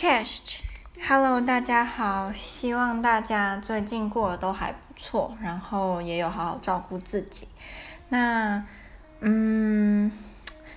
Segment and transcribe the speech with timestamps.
[0.00, 7.48] Cześć，Hello，大家好，希望大家最近过得都还不错，然后也有好好照顾自己。
[8.08, 8.64] 那，
[9.18, 10.08] 嗯，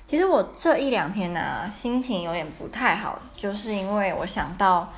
[0.08, 4.92] 其实我这一两天呢、心情有点不太好，就是因为我想到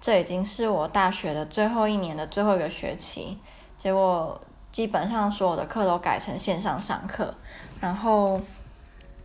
[0.00, 3.36] 这已经是我大学的最后一年的最后一个学期，
[3.76, 4.40] 结果
[4.72, 7.34] 基本上所有的课都改成线上上课，
[7.82, 8.40] 然后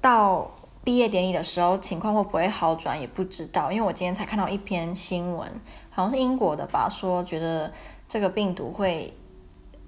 [0.02, 0.52] 到。
[0.84, 5.48] 毕业典礼的时候，情况会不会好转也不知道，因为我今天才看到一篇新闻，
[5.90, 7.71] 好像是英国的吧，说觉得
[8.07, 9.13] 这个病毒会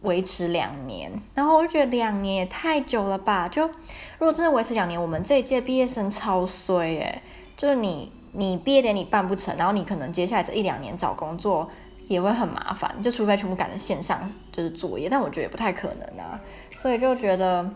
[0.01, 3.47] 维持两年，然后我就觉得两年也太久了吧？
[3.47, 3.73] 就如
[4.19, 7.21] 果真的维持两年，我们这一届毕业生超衰耶，
[7.57, 11.67] 就是你你毕业典礼办不成，然后你可能接下来这一两年找工作
[12.07, 17.67] 也会很麻烦，就除非全部赶成线上就是作业，但我觉得也不太可能啊，所以就觉得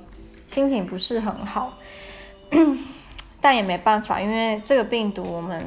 [0.45, 1.73] 心情不是很好。
[3.39, 5.63] 但也没办法，因为这个病毒，我们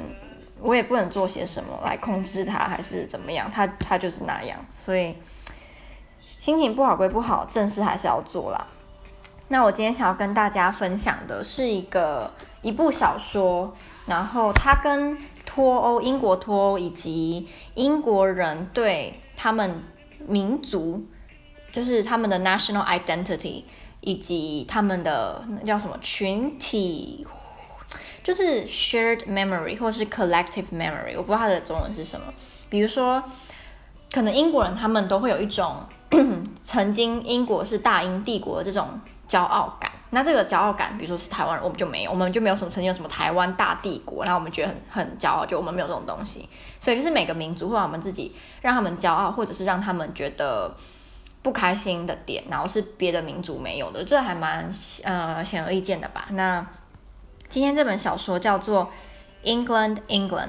[0.60, 5.14] 我也不能做些什么来控制它，还是怎么样，它它就是那样，所以
[6.38, 8.66] 心情不好归不好，正事还是要做啦。
[9.48, 12.30] 那我今天想要跟大家分享的是一个
[12.62, 13.74] 一部小说，
[14.06, 19.82] 然后它跟脱欧、英国脱欧以及英国人对他们
[20.26, 21.04] 民族，
[21.72, 23.62] 就是他们的 national identity
[24.00, 27.26] 以及他们的那叫什么群体。
[28.22, 32.26] 就是 shared memory 或是 collective memory，我不知道它的中文是什么。
[32.68, 33.22] 比如说，
[34.12, 35.76] 可能英国人他们都会有一种
[36.62, 38.88] 曾经英国是大英帝国的这种
[39.28, 39.90] 骄傲感。
[40.10, 46.48] 那这个骄傲感，比如说是台湾人，我们就没有，我们就没有什么曾经有什么台湾大帝国，然后我们觉得很很骄傲，就我们没有这种东西。
[46.78, 50.74] 所以就是每个民族或者我们自己让他们骄傲，或者是让他们觉得
[51.42, 54.68] 不开心的点，然后是别的民族没有的，这还蛮
[55.04, 56.26] 呃显而易见的吧？
[56.30, 56.66] 那。
[57.50, 58.88] 今天这本小说叫做
[59.44, 60.46] 《England England》，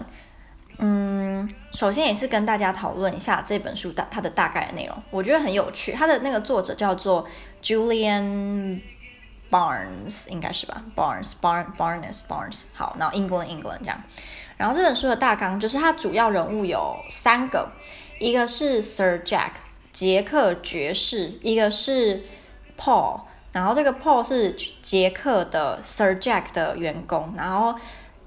[0.77, 5.93] 嗯，首先也是跟大家讨论一下这本书大它的大概的内容，我觉得很有趣。
[5.93, 7.27] 它的那个作者叫做
[7.63, 8.79] Julian
[9.49, 12.65] Barnes，应该是吧？Barnes Barnes Barnes Barnes。
[12.75, 13.99] 好，然后 England England 这样。
[14.57, 17.67] 然后这本书的大纲就是它主要人物有三个，
[18.19, 19.53] 一个是 Sir Jack
[19.91, 22.21] 杰克爵士，一个是
[22.77, 23.21] Paul。
[23.51, 27.75] 然后这个 Paul 是捷克的 Sir Jack 的员工，然后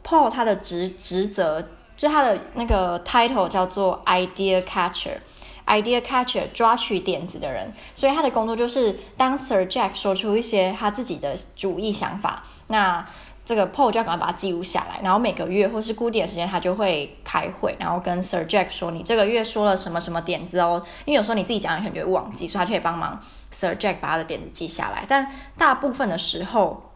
[0.05, 13.07] Paul 他的职职责就他的那个 title 叫做 Idea Catcher，Idea Catcher 抓取点子的人，所以他的工作就是当 Sir Jack 说出一些他自己的主意想法，那。
[13.45, 25.05] 这个 Paul 就要赶快把它记录下来，然后每个月或是固定的时间，他就会开会，然后跟 Sir Jack 说：“你这个月说了什么什么点子哦？”因为有时候你自己讲，你可能就会忘记，所以他就可以帮忙 Sir Jack 把他的点子记下来。
[25.07, 26.91] 但大部分的时候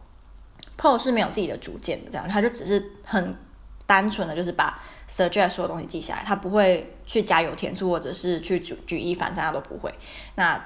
[0.75, 3.37] ，Paul 是没有自己的主见的，这样他就只是很
[3.85, 9.93] 单纯的就是把 Sir Jack 说的东西记下来，他不会去加油添醋或者是去举举一反三，他都不会。
[10.33, 10.59] 那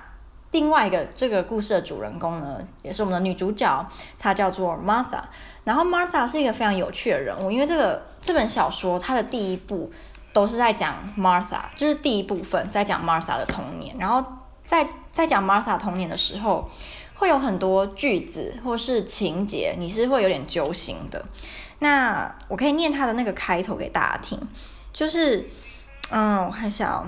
[0.52, 3.86] 另外一个这个故事的主人公呢，也是我们的女主角，
[4.18, 5.24] 她叫做 Martha。
[5.64, 9.92] 然后 Martha 是一个非常有趣的人物，因为这个这本小说它的第一部
[10.34, 13.96] 都是在讲 Martha，就是第一部分在讲 Martha 的童年。
[13.98, 14.24] 然后
[14.66, 16.70] 在在讲 Martha 童年的时候，
[17.16, 21.24] 会有很多句子或是情节，你是会有点揪心的。
[21.80, 24.40] 那我可以念他的那个开头给大家听，
[24.92, 25.48] 就是
[26.10, 27.06] 嗯，我看一下哦。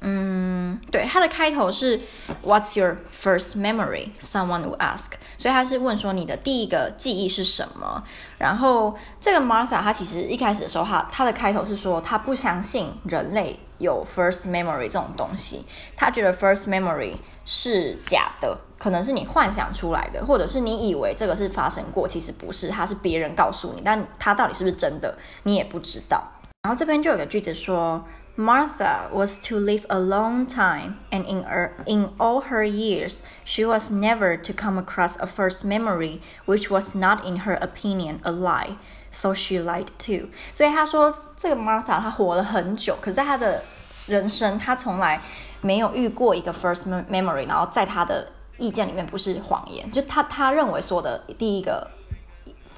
[0.00, 2.00] 嗯，对，它的开头是
[2.44, 4.10] What's your first memory?
[4.20, 5.10] Someone will ask。
[5.36, 8.04] 所以他是问说你的第一个记忆是什么？
[8.38, 15.64] 然后这个 Martha 她其实一开始的时候，她她的开头是说她不相信人类有 first memory 这种东西，
[15.96, 26.22] 她觉得 first memory 是假的，可能是你幻想出来的，或者是你以为这个是发生过，其实不是，它是别人告诉你，但它到底是不是真的，你也不知道。
[26.62, 28.04] 然后这边就有个句子说。
[28.37, 33.91] Martha was to live a long time, and in her, in all her years, she was
[33.91, 38.77] never to come across a first memory which was not, in her opinion, a lie.
[39.11, 40.29] So she lied too.
[40.51, 43.63] 所以他说，这个 Martha 她活了很久，可是在她的
[44.07, 45.21] 人生，她从来
[45.61, 51.87] 没有遇过一个 first memory，然后在她的意见里面不是谎言，就她她认为说的第一个。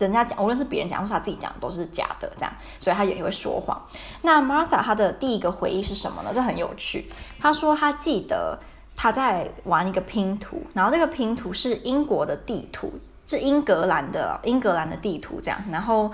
[0.05, 3.81] 人家讲，无论是别人讲，或是他自己讲，都是假的，这样，所以他也会说谎。
[4.23, 6.31] 那 Martha 她的第一个回忆是什么呢？
[6.32, 7.11] 这很有趣。
[7.38, 8.58] 她说她记得
[8.94, 12.93] 她在玩一个拼图，然后这个拼图是英国的地图，
[13.26, 15.61] 是英格兰的英格兰的地图，这样。
[15.70, 16.11] 然后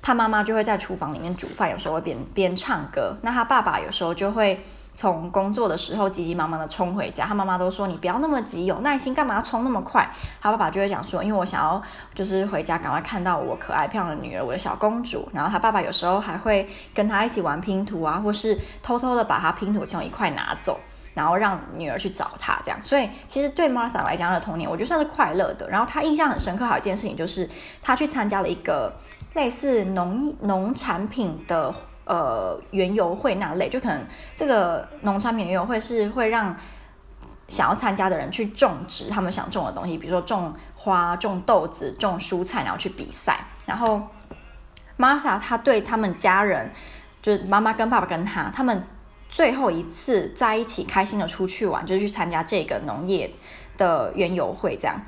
[0.00, 3.16] 他妈妈就会在厨房里面煮饭，有时候会边边唱歌。
[3.22, 4.60] 那他爸爸有时候就会
[4.98, 10.04] 从工作的时候急急忙忙的冲回家，他妈妈都说：“你不要那么急，有耐心，干嘛冲那么快？”
[10.42, 11.80] 他爸爸就会讲说：“因为我想要
[12.12, 20.80] 就是回家赶快看到我可爱漂亮的女儿，我的小公主。”然后他爸爸有时候还会跟他一起玩拼图啊，或是偷偷的把他拼图其中一块拿走，
[21.14, 22.82] 然后让女儿去找他这样。
[22.82, 25.70] 所以其实对 Martha 来讲，的童年我觉得算是快乐的。
[25.70, 27.48] 然后他印象很深刻，还有一件事情就是
[27.80, 28.92] 他去参加了一个。
[29.34, 31.72] 类似农农产品的
[32.08, 36.56] 呃园游会那类，就可能这个农产品园游会是会让
[37.46, 43.38] 想要参加的人去种植他们想种的东西，比如说种花、种豆子、种蔬菜，然后去比赛。
[43.66, 44.02] 然后
[44.98, 46.72] Martha 她对他们家人，
[47.20, 48.82] 就是妈妈跟爸爸跟他，他们
[49.28, 53.30] 最后一次在一起开心的出去玩，就是去参加这个农业
[53.76, 55.00] 的园游会，这样。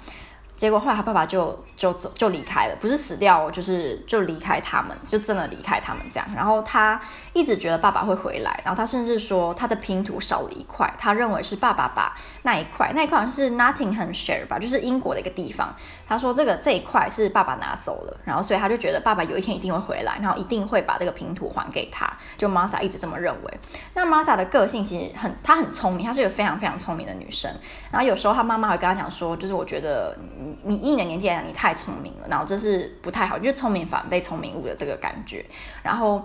[0.61, 6.29] 结果后来他爸爸就就走就离开了，不是死掉，就是就离开他们，就真的离开他们这样。
[6.37, 7.01] 然后他
[7.33, 15.75] 一直觉得爸爸会回来，然后他甚至说他的拼图少了一块，他认为是爸爸把那一块，那一块好像是 Nottinghamshire 吧，就是英国的一个地方。
[16.07, 22.07] 他说这个这一块是爸爸拿走了，然后所以他就觉得爸爸有一天一定会回来，然后一定会把这个拼图还给他。
[22.37, 23.61] 就 Martha 一直这么认为。
[23.95, 27.51] 那 Martha 的个性其实很，她很聪明，她是一个非常非常聪明的女生。
[27.91, 30.15] 然后有时候她妈妈会跟她讲说，就是我觉得。
[30.63, 35.45] 你一年年纪来讲，你太聪明了，然后这是不太好，就是聪明反被聪明误的这个感觉。
[35.83, 36.23] 然后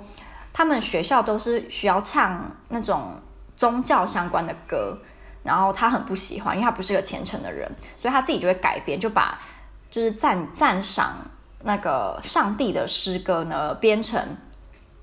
[0.54, 3.13] 他们学校都是需要唱那种
[3.56, 4.98] 宗教相关的歌，
[5.44, 9.39] 然后他很不喜欢，因为他不是个虔诚的人，所以他自己就会改编，就把
[9.89, 11.18] 就是赞赞赏
[11.63, 14.22] 那个上帝的诗歌呢编成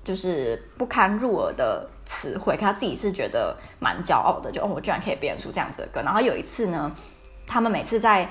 [0.03, 6.01] 就是不堪入耳的词汇，可他自己是觉得蛮骄傲的，就哦，我居然可以编出这样子的歌。
[6.01, 6.91] 然后有一次呢，
[7.47, 8.29] 他们每次在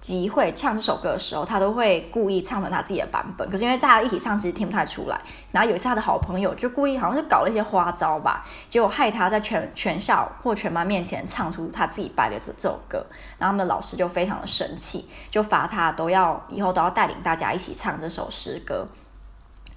[0.00, 3.48] 集会唱这首歌的时候，他都会故意唱成他自己的版本。
[3.48, 5.20] 可是因为大家一起唱，其实听不太出来。
[5.50, 13.04] 然后有一次，他的好朋友就故意好像是搞了一些花招吧，结果害他在全全校或全班面前唱出他自己掰的这这首歌。
[13.38, 18.86] 然后他们的老师就非常的生气，就罚他都要以后都要带领大家一起唱这首诗歌。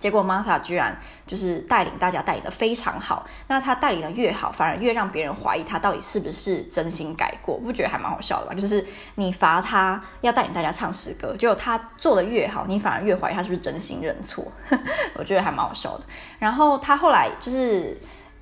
[0.02, 8.54] 结果 Marta 居然就是带领大家带领的非常好，那他带领的越好，反而越让别人怀疑他到底是不是真心改过，不觉得还蛮好笑的吧？
[8.56, 8.84] 就是
[9.14, 14.44] 你罚他要带领大家唱诗歌，结果他做的越好，你反而越怀疑他是不是真心认错，
[15.14, 16.06] 我觉得还蛮好笑的。
[16.40, 17.96] 然后他后来就是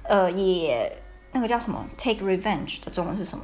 [0.04, 0.90] 呃也
[1.34, 3.44] 那个叫什么 take revenge 的中文是什么？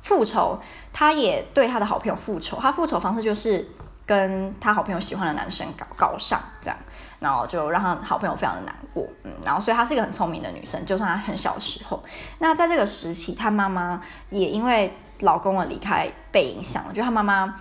[0.00, 0.58] 复仇，
[0.90, 3.68] 他也对他的好朋友复仇，他复仇方式就是。
[4.04, 6.76] 跟他好朋友喜欢的男生搞搞上，这样，
[7.22, 12.02] 然后就让他好朋友非常的难过，嗯，然后所以她是一个很聪明的女生，就算她很小的时候，
[12.38, 17.54] 那在这个时期，她妈妈也因为老公的离开被影响了，就她妈妈，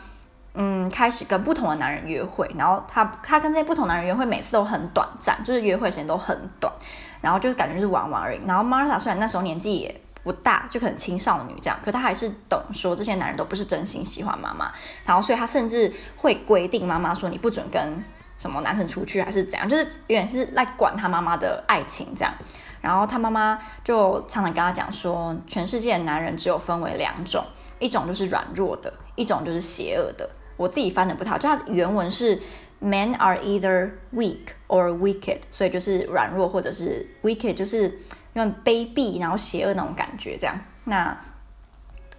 [0.55, 6.73] 嗯，开始跟不同的男人约会，然后她她跟这些不同男人约会，每次都很短暂，就是约会时间都很短，
[7.21, 10.01] 然后就是感觉就是玩玩而已，然后 Martha 虽然那时候年纪也。
[10.23, 14.71] 不大，就可能青少女这样，可她还是懂说这些男人都不是真心喜欢妈妈，
[15.03, 18.03] 然后所以她甚至会规定妈妈说，你不准跟
[18.41, 22.33] 什么男生出去，还是怎样，就是有点是来管他妈妈的爱情这样。
[22.81, 27.45] 然后他妈妈就常常跟他讲说，全世界的男人只有分为两种，
[27.77, 30.27] 一种就是软弱的，一种就是邪恶的。
[30.57, 32.41] 我自己翻的不太好，就它原文是
[32.81, 37.99] Men are either weak or wicked，所以就是软弱或者是 wicked，就是。
[38.33, 40.57] 因为卑鄙，然后邪恶那种感觉，这样。
[40.85, 41.19] 那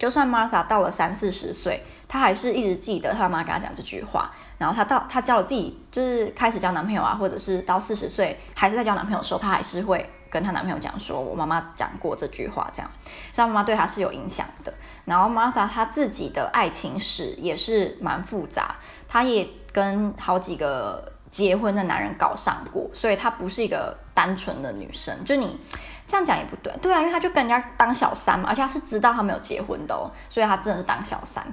[0.02, 4.32] 就算 Martha 到了三四十岁，她还是一直记得她妈妈跟她讲这句话。
[4.58, 12.90] 然后她到她交了自己，就是开始交男朋友啊，或者是到四十岁还是在交男朋友的时候，她还是会跟她男朋友讲说：“我妈妈讲过这句话。”这样，
[13.32, 14.74] 所以妈妈对她是有影响的。
[15.04, 18.74] 然后 Martha 她自己的爱情史也是蛮复杂，
[19.06, 25.24] 她也跟好几个结婚的男人搞上过，所以她不是一个单纯的女生。
[25.24, 25.60] 就你。
[26.06, 31.46] 这样讲也不对，对啊，因为他就跟人家当小三嘛，而且他是知道他没有结婚的哦，所以他真的是当小三。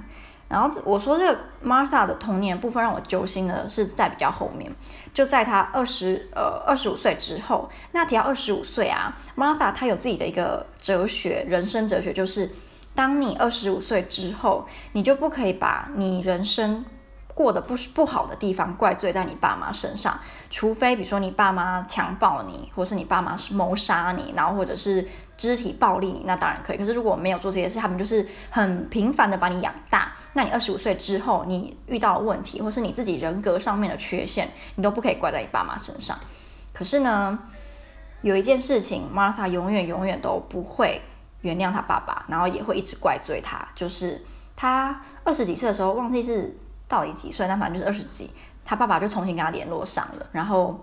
[0.48, 4.68] 然后我说这个 Martha 的童年部分让我揪心的是在比较后面，
[5.14, 12.50] 就在他二十呃二十五岁之后，那提到二十五岁啊，Martha 他有自己的一个哲学，人生哲学就是，
[12.96, 16.84] 当你二十五岁之后，你就不可以把你人生。
[17.40, 20.20] 过得不不好的地方，怪罪在你爸妈身上，
[20.50, 26.76] 除非比如说你爸妈强暴你，或是你爸妈是谋杀你，然后或者是肢体暴力你，那当然可以。
[26.76, 36.18] 可是如果没有做这些事，他们就是很平凡的把你养大，那你二十五岁之后，你遇到问题，或是你自己人格上面的缺陷，你都不可以怪在你爸妈身上。
[36.74, 37.38] 可是呢，
[38.20, 41.00] 有一件事情，Martha 永远永远都不会
[41.40, 44.22] 原谅他爸爸，然后也会一直怪罪他，就是
[44.54, 46.54] 他二十几岁的时候，忘记是。
[46.90, 47.48] 到底几岁？
[47.48, 48.30] 但反正就是二十几。
[48.62, 50.78] 他爸爸就重新跟他联络上了，然后。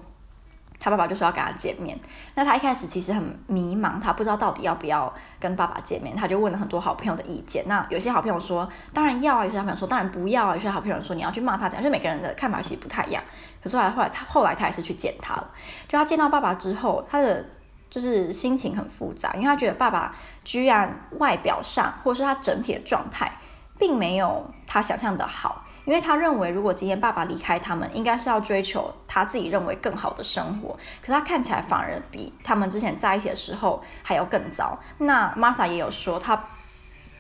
[0.79, 1.99] 他爸爸就说要跟他见面，
[2.35, 7.63] 那他一开始其实很迷茫，他不知道到底要不要跟爸爸见面，他就问了很多好朋友的意见。
[7.67, 13.23] 那有些好朋友说当然要啊，有些好朋友说当然不要啊，有些好朋友说你要去骂他，这样就每个人的看法其实不太一样。
[13.59, 15.49] 可是后来后来他后来他还是去见他了，
[15.87, 17.43] 就他见到爸爸之后，他的
[17.89, 23.31] 就是心情很复杂，因为他觉得爸爸居然外表上或是他整体的状态，
[23.79, 25.63] 并没有他想象的好。
[25.87, 30.77] 因为他认为，如果今天爸爸离开他们，应该是要追求他自己认为更好的生活。
[30.99, 34.77] 可是他看起来反而比他们之前在一起的时候还要更糟。
[34.97, 36.43] 那 Martha 也有说，他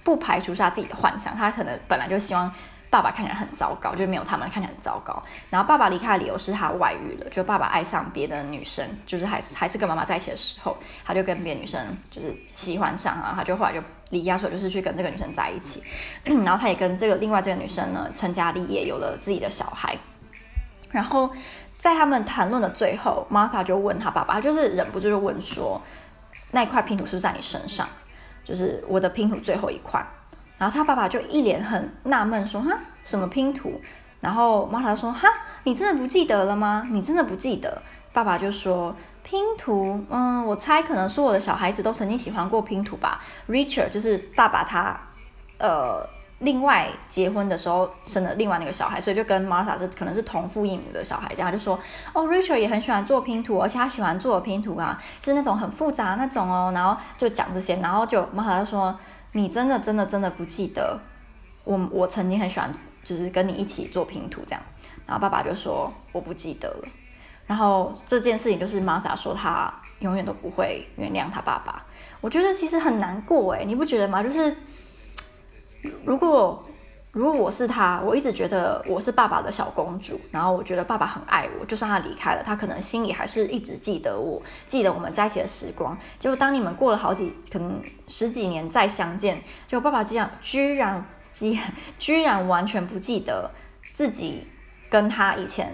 [0.03, 2.51] 不排除是他自己的幻想，他可能本来就希望
[2.97, 5.21] 爸爸看起来很糟糕，就没有他们看起来很糟糕。
[5.51, 10.75] 然后爸爸离开的理由是他外遇了，就爸爸爱上别的女生，就是还是还是跟妈妈在一起的时候，
[11.05, 13.81] 他就跟别的女生就是喜欢上啊，他就后来就。
[14.09, 15.83] 离家出走就是去跟这个女生在一起，
[16.23, 19.97] 然后他也跟这个另外这个女生呢成家立业，有了自己的小孩。
[20.91, 21.29] 然后
[21.77, 25.81] 在他们谈论的最后，Martha 就问他爸爸，就是忍不住就问说
[26.51, 27.85] ：“那块拼图是不是在你身上？
[28.45, 30.01] 就是我的拼图最后一块。”
[30.57, 33.81] 然后他爸爸就一脸很纳闷说：“哈，什么拼图？”
[34.21, 35.27] 然后玛塔说：“哈，
[35.63, 36.87] 你真的不记得了吗？
[36.91, 37.81] 你真的不记得？”
[38.13, 38.95] 爸爸就说。
[39.29, 43.21] 拼图，嗯，我猜可能所有的小孩子都曾经喜欢过拼图吧。
[43.49, 44.97] Richard 就是爸爸他，
[45.57, 46.07] 呃，
[46.39, 51.77] 另外结婚的时候生了另外那个小孩，所以就跟玛塔是可能是同父异母的小孩，这样就说，
[52.13, 58.97] 哦，Richard 也很喜欢做拼图，而且他喜欢做的拼图啊，是那种很复杂那种哦，然后就讲这些，然后就 Martha 就说，
[59.33, 60.99] 你真的真的真的不记得
[61.63, 64.61] 我我曾经很喜欢，就是跟你一起做拼图这样，
[65.05, 66.87] 然后爸爸就说我不记得了。
[67.45, 71.85] 然后这件事情就是玛莎说她永远都不会原谅她爸爸。
[72.19, 74.21] 我觉得其实很难过诶，你不觉得吗？
[74.21, 74.53] 就是
[76.03, 76.66] 如果
[77.17, 85.97] 如果我是他，我一直觉得我是爸爸的小公主，然后我觉得爸爸很爱我，就算他离开了，他可能心里还是一直记得我，记得我们在一起的时光。
[86.19, 93.49] 结果当你们过了好几可能十几年再相见，就爸爸这样居然居然居然完全不记得
[93.91, 94.45] 自己
[94.87, 95.73] 跟他以前。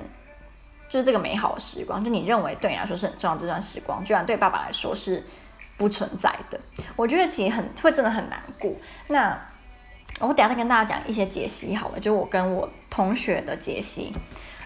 [0.87, 5.21] 就是这个美好的时光，就你认为对你来说是很重要这段时光，居然对爸爸来说是
[5.75, 6.57] 不存在的。
[6.95, 8.71] 我觉得其实很会真的很难过。
[9.07, 9.35] 那
[10.19, 14.13] 我等下再跟大家讲一些解析好了，就我跟我同学的解析。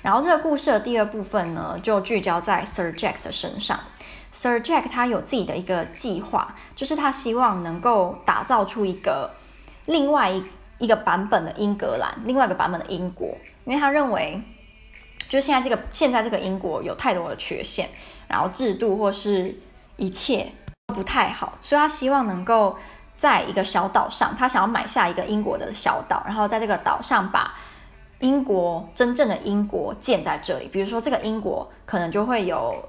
[0.02, 3.80] 然后这个故事的第二部分呢，就聚焦在 Sir Jack 的身上。
[4.32, 9.32] Sir Jack 他有自己的一个计划，就是他希望能够打造出一个
[9.86, 10.44] 另外一
[10.78, 13.28] 一个版本的英格兰，另外一个版本的英国，
[13.66, 14.42] 因为他认为。
[15.30, 17.90] 就现在这个现在这个英国有太多的缺陷，
[18.30, 19.54] 然后制度或是
[19.98, 20.50] 一切
[20.86, 22.78] 不太好，所以他希望能够
[23.18, 27.54] 在一个小岛上，他想要买下一个英国的小岛，然后在这个岛上把
[28.20, 30.68] 英国真正的英国建在这里。
[30.68, 32.88] 比如说这个英国可能就会有，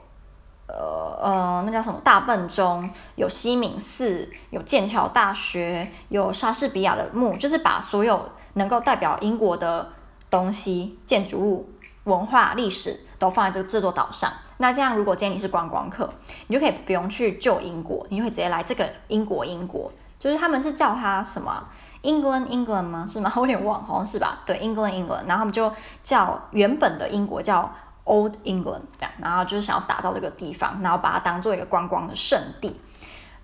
[0.66, 9.90] 呃呃，那叫什么大笨钟，有西敏寺，有剑桥大学，有莎士比亚的墓，就是把所有能够代表英国的
[10.30, 11.70] 东西、建筑物。
[12.04, 16.08] 文化历史都放在这个这座岛上，那这样如果今天你是观光客，
[16.46, 21.62] 你就可以不用去旧英国，你就会直接来这个英国英国，就是他们是叫它什么
[22.02, 23.06] England England 吗？
[23.06, 23.32] 是吗？
[23.36, 24.40] 我有点忘，好像是吧？
[24.44, 25.72] 对，England England，然后他们就
[26.02, 27.72] 叫原本的英国叫
[28.04, 32.80] Old England，这样，然后就是想要打造这个地方，然后把它当做一个观光的圣地。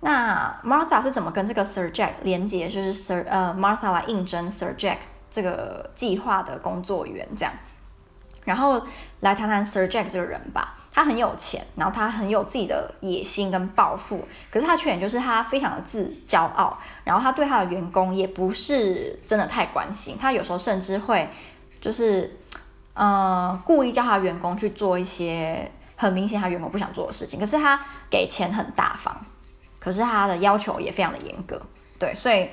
[0.01, 2.67] 那 Martha 是怎么跟这个 Sir Jack 连接？
[2.67, 4.97] 就是 Sir 呃 Martha 来应征 Sir Jack
[5.29, 7.53] 这个计划的工作员，这样。
[8.43, 8.81] 然后
[9.21, 21.27] 来谈谈 Sir Jack 这个人吧，他很有钱，然后他很有自己的野心跟抱负，可是他缺点就是他非常的自骄傲，然后他对他的员工也不是真的太关心，他有时候甚至会
[21.81, 22.39] 就是，
[22.93, 27.77] 呃，故意叫他员工去做一些很明显他员工不想做的事情，可是他
[28.09, 29.13] 给钱很大方，
[29.79, 31.61] 可是他的要求也非常的严格，
[31.99, 32.47] 对，所以。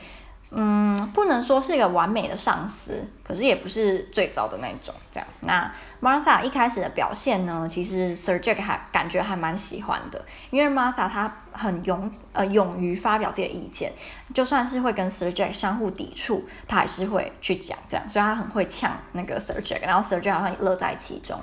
[0.54, 4.94] 嗯，不能说是一个完美的上司，可是也不是最糟的那种。
[5.10, 13.92] 这样，那 Martha 一开始的表现呢，其实 Sir Jack 还感觉还蛮喜欢的，因为 Martha 她很勇呃勇于发表自己的意见，
[14.34, 21.40] 就算是会跟 Sir Jack 相互抵触，他还是会去讲这样，所以他很会呛那个 Sir Jack，然后 Sir Jack 好像乐在其中。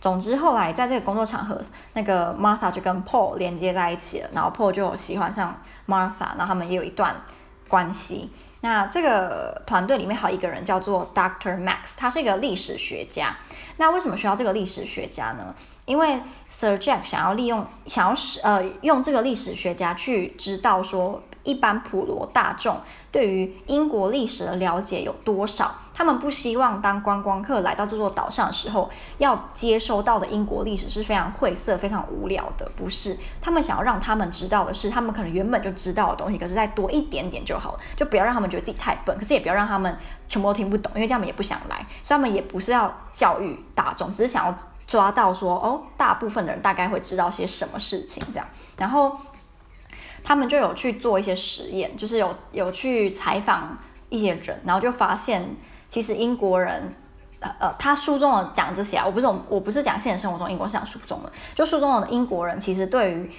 [0.00, 1.60] 总之后来在这个工作场合，
[1.94, 7.14] 那个 Martha 就跟 Paul 连接在一起了，然后 Paul 就喜欢上 Martha，然后他们也有一段
[7.72, 8.28] 关系。
[8.60, 11.58] 那这个团队里面还有一个人叫做 Dr.
[11.58, 13.34] Max，他是一个历史学家。
[13.78, 15.54] 那为什么需要这个历史学家呢？
[15.86, 22.80] 因为 Sir Jack 想要利用，想要使呃用这个历史学家去知道说一般普罗大众
[23.10, 25.74] 对于英国历史的了解有多少。
[25.94, 32.70] 他们不希望当观光客来到这座岛上的时候，要接收到的英国历史是非常晦涩、非常无聊的。
[32.74, 37.80] 不是，他们想要让他们知道的是，他们可能原本就知道的东西，可是再多一点点就好了。
[37.94, 39.94] 就不要让他们觉得自己太笨，可是也不要让他们
[40.28, 41.76] 全部都听不懂，因为这样他们也不想来。
[42.02, 44.56] 所以他们也不是要教育大众，只是想要
[44.86, 48.46] 抓到说，哦，大部分的人大概会知道些什么事情这样。
[48.78, 49.14] 然后
[50.22, 53.76] 他们就有去做一些实验，就是有有去采访
[54.08, 55.56] 一些人，然后就发现。
[55.88, 56.90] 其实英国人，
[57.38, 61.30] 呃呃，他书中的讲这些啊，我不是我不是讲现实生活中英国，是讲书中的。
[61.54, 63.30] 就书中的英国人，其实对于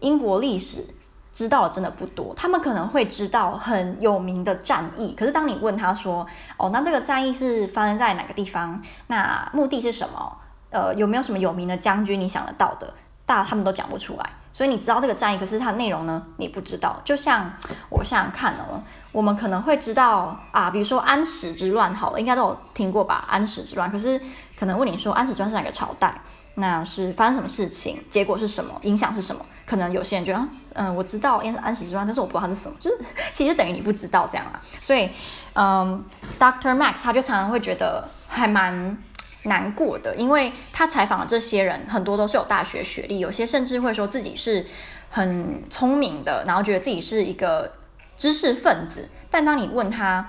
[0.00, 0.86] 英国历史
[1.32, 2.34] 知道的真的不多。
[2.36, 6.26] 他们可能会知道很有名的战役，可是当你问他说，
[6.58, 8.82] 哦，那这个战役是发生在哪个地方？
[9.06, 10.36] 那目的是什么？
[10.68, 12.92] 呃，有没有什么有名的将军你想得到的？
[13.24, 14.30] 大他们都讲不出来。
[14.52, 17.00] 所以你知道这个战役，可是它内容呢，你不知道。
[17.04, 17.50] 就像
[17.88, 23.24] 我想想看哦，我们可能会知道啊，比如说安史之乱，好了，应该都有听过吧？
[23.28, 24.20] 安史之乱，可是
[24.58, 26.14] 可能问你说安史之乱是哪个朝代？
[26.56, 28.04] 那是发生什么事情？
[28.10, 28.78] 结果是什么？
[28.82, 29.42] 影响是什么？
[29.64, 32.98] 可能有些人觉得，嗯、我知道安安史之乱，但是我不知道它是什么，就是
[33.32, 34.60] 其实等于你不知道这样啊。
[34.82, 35.08] 所以，
[35.54, 36.04] 嗯
[36.38, 38.98] ，Doctor Max 他就常常会觉得还蛮。
[39.44, 44.64] 难过的，因为他采访的这些人很多都是有大学学历，有些甚至会说自己是
[45.10, 47.72] 很聪明的，然后觉得自己是一个
[48.16, 49.08] 知识分子。
[49.30, 50.28] 但当你问他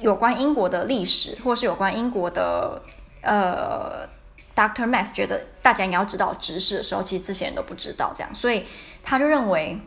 [0.00, 2.82] 有关英国的历史，或是有关英国的
[3.22, 4.06] 呃
[4.54, 8.64] ，Doctor Max 觉得大家应该要知道知识的时候，其实这些人都不知道这样，所以
[9.02, 9.80] 他就认为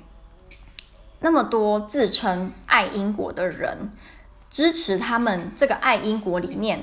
[1.20, 3.91] 那么多自称爱英国的人
[4.50, 6.80] 支持他们这个爱英国理念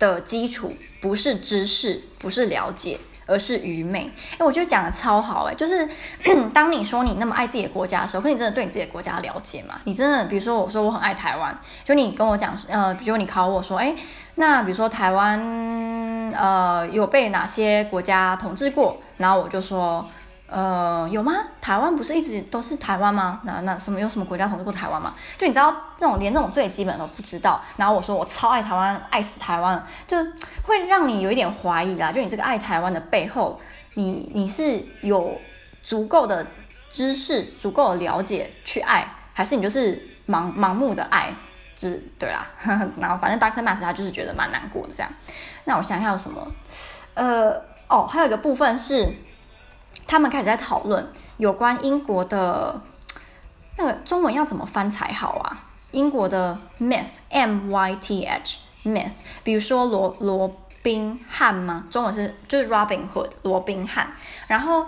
[0.00, 4.10] 的基础不是知识，不是了解，而是愚昧。
[4.38, 5.88] 哎，我觉得讲的超好哎，就是
[6.52, 9.80] 当你说你那么爱自己的国家的时候，可你真的对你自己的国家了解吗？
[9.84, 13.94] 你真的，比如说我说我很爱台湾，就你跟我讲，呃，比如你考我说，哎，
[14.34, 15.38] 那比如说台湾，
[16.34, 19.00] 呃，有被哪些国家统治过？
[19.18, 20.04] 然后我就说。
[20.50, 21.32] 呃，有吗？
[21.60, 23.40] 台湾不是一直都是台湾吗？
[23.44, 25.14] 那那什么有什么国家统治过台湾吗？
[25.38, 30.18] 就你知道这种连这种最基本的都不知道，然后我说我超爱台湾，爱死台湾，就
[30.64, 32.10] 会让你有一点怀疑啦。
[32.10, 33.60] 就你这个爱台湾的背后，
[33.94, 35.38] 你你是有
[35.84, 36.44] 足够的
[36.90, 39.94] 知识、足够的了解去爱，还是你就是
[40.26, 41.32] 盲盲目的爱？
[41.76, 42.44] 就是对啦。
[43.00, 45.12] 然后反正 Doctor Max 他就是觉得蛮难过的这样。
[45.66, 46.44] 那我想想有什么？
[47.14, 47.52] 呃，
[47.86, 49.14] 哦，还有一个部分是。
[50.10, 52.80] 他们开始在讨论有关英国的
[53.76, 55.62] 那个中文要怎么翻才好啊？
[55.92, 59.12] 英国的 myth，M Y T H，myth，
[59.44, 61.84] 比如说罗罗宾汉吗？
[61.88, 64.12] 中文是就是 Robin Hood，罗宾汉。
[64.48, 64.84] 然后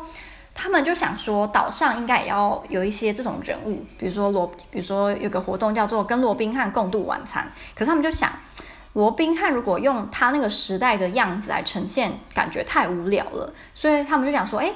[0.57, 7.49] 他们就想说，岛上应该也要有一些这种人物，比如说罗，比如说有个活动叫做跟罗宾汉共度晚餐。
[7.77, 8.29] 可是他们就想，
[8.95, 14.73] 罗宾汉如果用他那个时代的样子来呈现，感觉太无聊了，所以他们就想说，哎。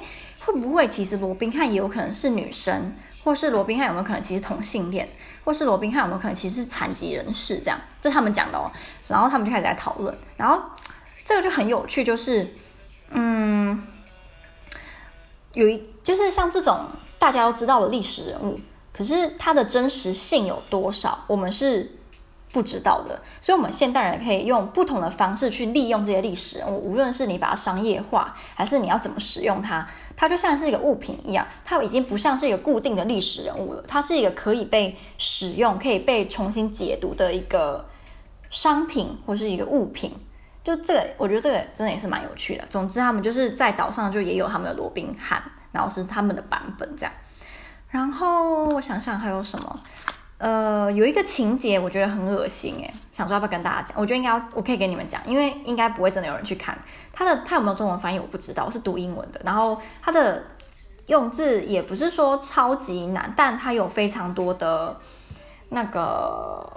[0.47, 5.09] 会不会其实罗宾汉也有可能是女生，或是罗宾汉有没有可能其实同性恋，
[5.45, 7.59] 或是罗宾汉有没有可能其实是残疾人士？
[7.59, 8.71] 这样，这他们讲的哦。
[9.09, 10.63] 然后他们就开始在讨论，然后
[11.25, 12.55] 这个就很有趣，就是
[13.11, 13.83] 嗯，
[15.53, 16.87] 有一就是像这种
[17.19, 18.57] 大家都知道的历史人物，
[18.93, 21.91] 可是它的真实性有多少，我们是
[22.53, 23.21] 不知道的。
[23.41, 29.87] 所以，我们现代人可以用不同的方式去利用这些历史人物，无论是你把它商业化，还是你要怎么使用它。
[30.17, 37.85] 它就像是一个物品一样，它已经不像是一个固定的历史人物了，它是一个可以被使用、可以被重新解读的一个
[38.49, 40.13] 商品或是一个物品。
[40.65, 42.65] 就这个，我觉得这个真的也是蛮有趣的。
[42.71, 47.13] 总之，他们就是在岛上就也有他们的罗宾汉，然后是他们的版本这样。
[47.91, 49.81] 然后我想想还有什么。
[50.39, 53.99] 呃，有一个情节我觉得很恶心哎，想说要不要跟大家讲？
[53.99, 56.77] 我觉得应该，我可以给你们讲，因为应该不会真的有人去看。
[57.13, 59.41] 他的他有没有中文翻译我不知道，我是读英文的。
[59.45, 60.43] 然后他的
[61.07, 64.95] 用字也不是说超级难，但他有非常多的
[65.71, 66.71] 那个，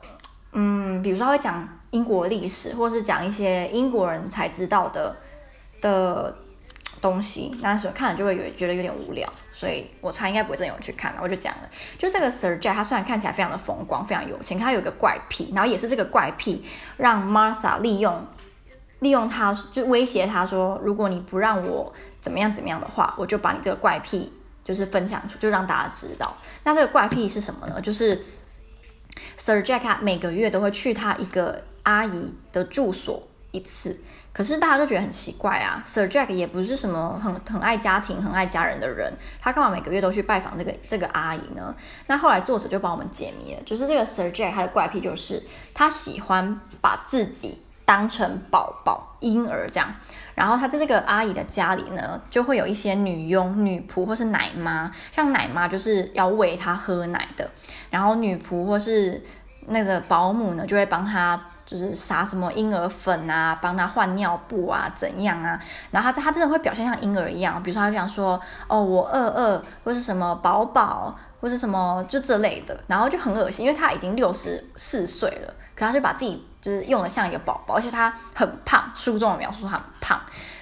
[0.54, 5.18] 嗯，比如说他会讲英国历史，或是讲一些英国人才知道的
[5.82, 6.34] 的。
[7.02, 11.20] 东西，那时候看了就会有觉得有点无聊，所以我猜应该不会真的有去看了。
[11.22, 16.64] 我就讲了，就这个 Sir Jack，他虽然看起来非常的风光，非常有钱，他有一个怪癖，然后也是这个怪癖
[16.98, 18.26] 让 Martha 利用，
[19.00, 24.34] 利用他就威胁他说，如果你不让我怎么样怎么样的话，我就把你这个怪癖
[24.64, 26.36] 就是分享出，就让大家知道。
[26.64, 27.80] 那这个怪癖是什么呢？
[27.82, 28.24] 就是
[29.38, 33.98] Sir Jack 他每个月都会去他一个阿姨的住所一次。
[34.32, 41.76] 可是大家都觉得很奇怪啊，Sir Jack 也不是什么很很爱家庭、很爱家人的人，他干嘛每个月都去拜访这个这个阿姨呢？
[42.08, 49.94] 那后来作者就帮我们解谜了，就是这个 Sir Jack 他的怪癖就是他喜欢把自己当成宝宝婴儿这样，
[50.36, 57.50] 然后他在这个阿姨的家里呢，就会有一些女佣、女仆或是奶妈，像奶妈就是要喂他喝奶的，
[57.90, 59.22] 然后女仆或是。
[59.68, 65.60] 那个保姆呢，就会帮他，就是撒什么婴儿粉啊，帮他换尿布啊，怎样啊？
[65.92, 80.20] 然后他他真的会表现像婴儿一样，比如说他就想说，哦，我饿饿，或是什么宝宝，或是什么就这类的，然后就很恶心，因为他已经六十四岁了，可他就把自己就是用的像一个宝宝，而且他很胖，书中的描述他很胖。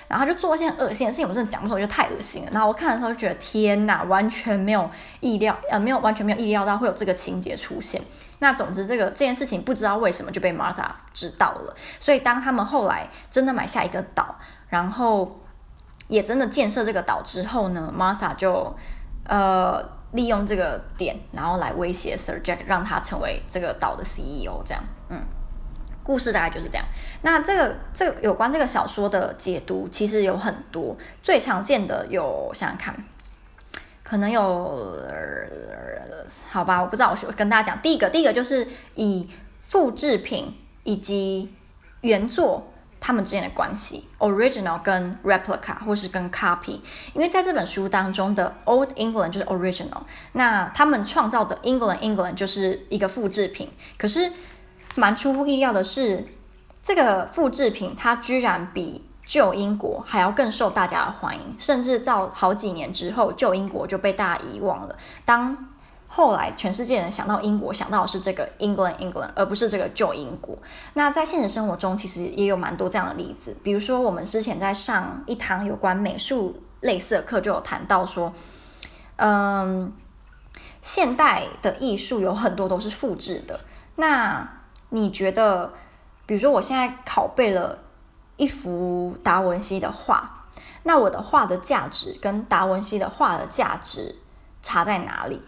[0.10, 2.52] 然后他就做一些恶心的事情，我真的讲不出来，就太恶心了。
[2.54, 8.02] 然后我看的时候就觉得天哪，完全没有意料，呃，没有完全没有意料到会有这个情节出现。
[8.40, 11.76] 那总之，这个这件事情不知道为什么就被 Martha 知道了。
[12.00, 14.36] 所以当他们后来真的买下一个岛，
[14.70, 15.40] 然后
[16.08, 18.76] 也真的建设这个岛之后呢，Martha 就
[19.26, 24.62] 呃利用这个点，然后来威胁 Sir Jack，让他成为这个岛的 CEO。
[24.66, 25.22] 这样，嗯。
[26.04, 26.86] 故事大概就是这样。
[27.24, 30.96] 那这个这个有关这个小说的解读，其实有很多。
[31.22, 32.96] 最常见的有想想看，
[34.08, 35.04] 可能有，
[36.50, 37.14] 好吧，我不知道。
[37.28, 38.66] 我跟大家讲，第一个，第一个就是
[38.96, 39.28] 以
[39.60, 41.54] 复制品以及
[42.00, 46.80] 原作他们之间的关系，original 跟 replica 或是跟 copy。
[47.14, 53.70] 因为在这本书当中的 Old England 就是 original，那他们创造的 England England 就是一个复制品。
[53.98, 54.32] 可是
[54.96, 56.24] 蛮出乎意料的是，
[56.82, 64.96] 这个复制品它居然比旧英国还要更受大家的欢迎，甚至到好几年之后，旧英国就被大家遗忘了。
[65.26, 65.70] 当
[66.08, 70.58] 后来全世界人想到英国，想到的是这个 England England，而不是这个旧英国。
[70.94, 78.34] 那在现实生活中，其实也有蛮多这样的例子，比如说我们之前在上一堂有关美术类似的课，就有谈到说，
[79.18, 79.92] 嗯，
[80.82, 83.60] 现代的艺术有很多都是复制的，
[83.98, 84.54] 那。
[84.90, 85.74] 你觉得，
[86.26, 87.78] 比如说我现在拷贝了
[88.38, 90.48] 一幅达文西的画，
[90.84, 94.16] 那我的画的价值跟达文西的画的价值
[94.62, 95.42] 差在哪里？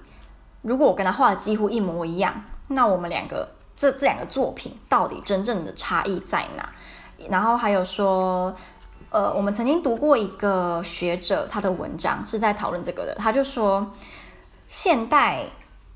[0.61, 6.69] 如果我跟他画的几乎一模一样，那我们两个这这两个作品到底真正的差异在哪？
[7.29, 8.53] 然后还有说，
[9.09, 13.87] 呃，我们曾经读过一个学者他的文章是在讨论这个的，他就说
[14.67, 15.45] 现代。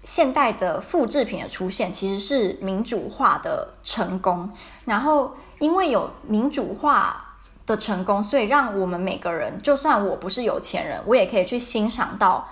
[0.05, 4.49] 现代的复制品的出现其实是民主化的成功，
[4.83, 5.31] 然后
[5.63, 12.45] 因为有民主化的成功，所以让我们每个人，就算我不是有钱人，我也可以去欣赏到。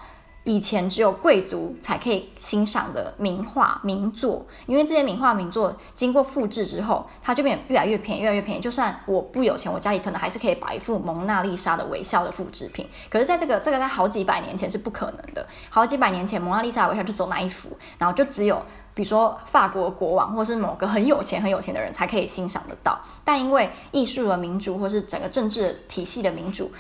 [0.44, 8.60] 以前只有贵族才可以欣赏的名画名作，因为这些名画名作经过复制之后，它就变越来越便宜，越来越便宜。
[8.60, 12.90] 就算我不有钱，我家里可能还是可以摆一幅蒙娜丽莎的微笑的复制品。
[13.08, 15.46] 可是，在这个这个在好几百年前是不可能的。
[15.70, 18.60] 好几百年前，蒙娜丽莎的微笑就走那一幅，然后就只有
[18.94, 23.00] 比如说法国国王或是某个很有钱很有钱的人才可以欣赏得到。
[23.24, 26.72] 但因为艺术的民主或是整个政治体系的民主。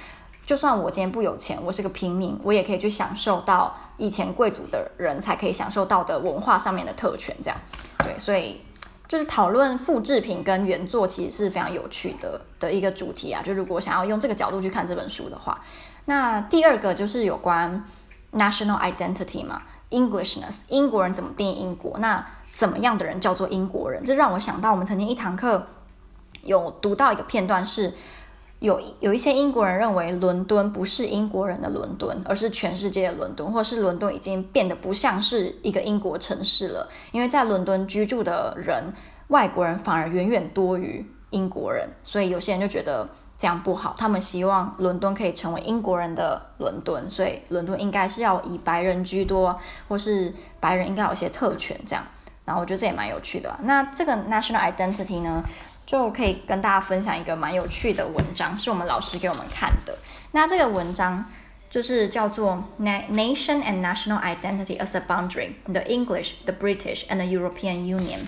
[0.44, 7.58] 就算我今天不有钱，我是个平民，我也可以去享受到以前贵族的人才可以享受到的文化上面的特权，这样，
[8.00, 8.60] 对，所以
[9.08, 13.42] 就是讨论复制品跟原作其实是非常有趣的的一个主题啊。
[13.42, 15.58] 就如果想要用这个角度去看这本书的话，
[16.06, 17.86] 那第二个就是有关
[18.34, 22.00] national identity 嘛，Englishness，英国人怎么定义英国？
[22.00, 24.04] 那怎么样的人叫做英国人？
[24.04, 25.68] 这让我想到我们曾经一堂课
[26.44, 27.94] 有读到一个片段是。
[28.62, 36.88] 有有一些英国人认为伦敦不是英国人的伦敦，而是全世界的伦敦，或是伦敦已经变得不像是一个英国城市了。
[37.12, 38.94] 因为在伦敦居住的人，
[39.30, 43.10] 外国人反而远远多于英国人，所以有些人就觉得
[43.42, 43.96] 这样不好。
[43.98, 52.06] 他们希望伦敦可以成为英国人的伦敦，所以伦敦应该是要以白人居多，或是白人应该有一些特权这样。
[52.46, 53.60] 然后我觉得这也蛮有趣的。
[53.64, 55.44] 那这个 national identity 呢？
[55.84, 59.98] 就可以跟大家分享一个蛮有趣的文章，是我们老师给我们看的。
[60.32, 61.26] 那这个文章
[61.70, 62.58] 就是叫做
[63.12, 68.20] 《Nation and National Identity as a Boundary: The English, the British, and the European Union》。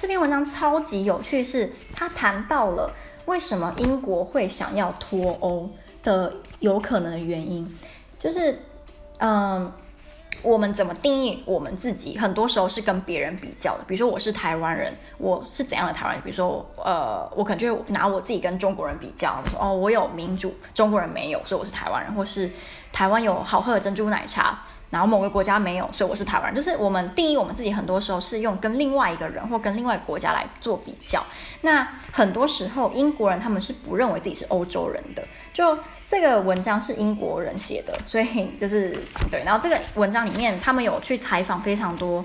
[0.00, 2.90] 这篇文章超级有趣，是它谈到了
[3.26, 5.70] 为什么英国会想要脱欧
[6.02, 7.76] 的有可能的原因，
[8.18, 8.58] 就是
[9.18, 9.72] 嗯。
[10.42, 12.18] 我们怎么定义我们自己？
[12.18, 13.84] 很多时候是跟别人比较的。
[13.86, 16.22] 比如说，我是台湾人，我是怎样的台湾人？
[16.22, 22.12] 比如说，呃，我可能就拿我自己跟中国人比较，说哦，我有民主，中国人没有，所以我是台湾人。
[22.12, 22.50] 或是
[22.92, 24.58] 台湾有好喝的珍珠奶茶，
[24.94, 26.54] 然后某个国家没有，所以我是台湾人。
[26.54, 31.20] 就是我们第一，我们自己很多时候是用跟另外一个人或跟另外国家来做比较。
[31.62, 35.24] 那很多时候英国人他们是不认为自己是欧洲人的。
[35.52, 35.76] 就
[36.06, 38.96] 这个文章是英国人写的，所以就是
[39.32, 39.42] 对。
[39.44, 42.24] 然后这个文章里面他们有去采访非常多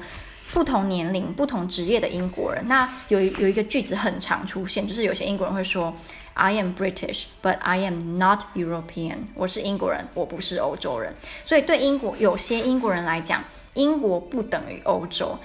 [0.54, 2.64] 不同年龄、不同职业的英国人。
[2.68, 5.92] 那有有一个句子很常出现，就是有些英国人会说。
[6.40, 9.28] I am British, but I am not European.
[9.36, 11.14] 我是英国人，我不是欧洲人。
[11.44, 15.38] 所以对英国有些英国人来讲，英国不等于欧洲。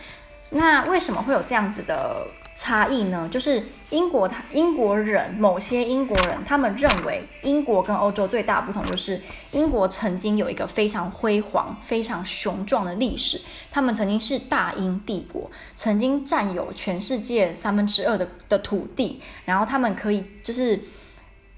[0.51, 2.25] 那为什么会有这样子的
[2.57, 3.29] 差异呢？
[3.33, 13.41] 就是英国他英国人，某些英国人他们认为英国跟欧洲最大的不同就是英国曾经有一个非常辉煌、非常雄壮的历史，
[13.73, 20.79] 他们曾经是大英帝国，曾经占有全世界三分之二的的土地，然后他们可以就是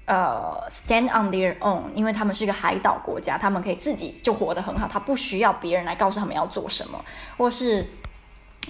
[0.05, 7.05] 呃 stand on their own，因为他们是一个海岛国家，他们可以自己就活得很好，他不需要别人来告诉他们要做什么，
[7.37, 7.85] 或是。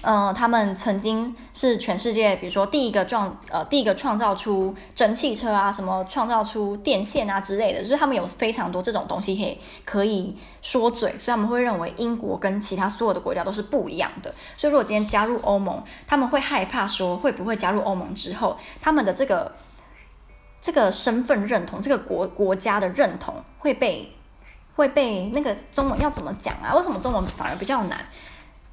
[0.02, 14.32] 嗯、他们曾经是全世界，比如说第一个创呃第一个创造出蒸汽车啊，什么创造出电线啊之类的，就是他们有非常多这种东西可以可以说嘴，所以他们会认为英国跟其他所有的国家都是不一样的。
[14.56, 19.52] 所以如果今天加入欧盟，他们会害怕说会不会加入欧盟之后，他们的这个
[20.60, 24.12] 这个身份认同，这个国国家的认同会被
[24.76, 26.72] 会被那个中文要怎么讲啊？
[26.76, 27.98] 为什么中文反而比较难？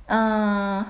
[0.08, 0.86] 嗯、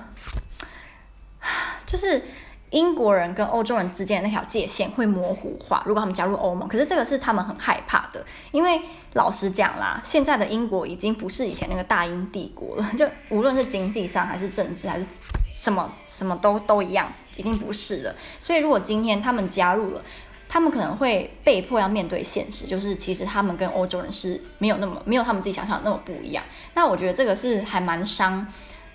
[1.86, 2.22] 就是
[2.70, 5.82] 英国人跟欧洲人之间的那条界限会模糊化。
[5.86, 8.82] 如果他们加入欧盟，可是这个是他们很害怕的，因为
[9.14, 12.90] 老实讲啦，现在的英国已经不是以前那个大英帝国了。
[12.98, 15.06] 就无论是经济上，还是政治，还是
[15.48, 18.14] 什么什么都都一样，已经不是了。
[18.40, 20.02] 所以如果今天他们加入了，
[20.48, 26.44] 他们可能会被迫要面对现实，就是其实他们跟欧洲人是没有那么没有他们自己想象的那么不一样。
[26.74, 28.46] 那我觉得这个是还蛮伤。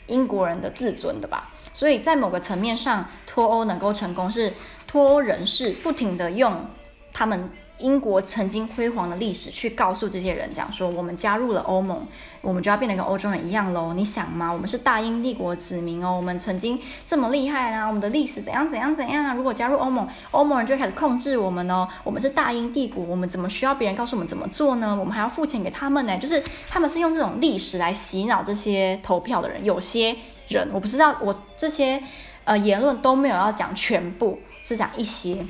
[0.07, 4.53] 英国人的自尊的吧，所以在某个层面上，脱欧能够成功，是
[4.87, 6.65] 脱欧人士不停的用
[7.13, 7.49] 他们
[7.81, 12.05] 英国曾经辉煌的历史去告诉这些人，讲说我们加入了欧盟，
[12.41, 13.93] 我们就要变得跟欧洲人一样喽。
[13.93, 14.51] 你想吗？
[14.51, 19.33] 我们是大英帝国子民哦，我们曾经这么厉害啊，我们的历史怎样怎样怎样啊？
[19.33, 21.87] 如果加入欧盟，欧盟人就开始控制我们哦。
[22.03, 24.95] 我们是大英帝国，我们怎么需要别人告诉我们怎么做呢？
[24.97, 26.17] 我们还要付钱给他们呢。
[26.17, 29.63] 就是他们是用这种历史来洗脑这些投票的人。
[29.65, 30.15] 有些
[30.47, 32.01] 人我不知道，我这些
[32.43, 35.45] 呃言论都没有要讲全部，是讲一些。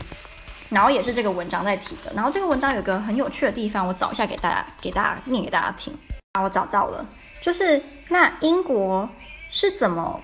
[0.71, 2.11] 然后也是这个文章在提的。
[2.15, 5.93] 然后这个文章有个很有趣的地方，我找一下给大家，给大家念给大家听。
[6.31, 7.05] 啊，我找到了，
[7.41, 9.07] 就是那英国
[9.49, 10.19] 是怎么，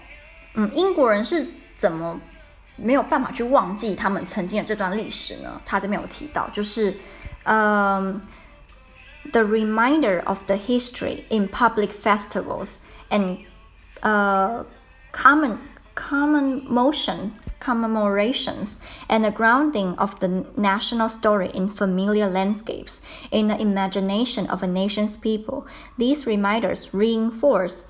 [0.56, 2.18] 嗯，英国人是怎么
[2.78, 5.62] 没有办法去忘记他们曾经的这段历史呢？
[5.66, 6.98] 他这边有提到，就是，
[7.44, 8.22] 嗯
[9.34, 12.76] ，the reminder of the history in public festivals
[13.10, 13.40] and，
[14.00, 14.66] 呃
[15.12, 15.58] ，common
[15.94, 17.32] common motion。
[17.61, 24.67] commemorations, and the grounding of the national story in familiar landscapes in the imagination of a
[24.67, 25.67] nation's people.
[25.97, 27.85] These reminders reinforce